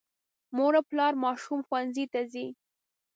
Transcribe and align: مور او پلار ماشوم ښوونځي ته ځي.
مور 0.55 0.73
او 0.79 0.83
پلار 0.89 1.13
ماشوم 1.23 1.59
ښوونځي 1.67 2.05
ته 2.13 2.21
ځي. 2.31 2.47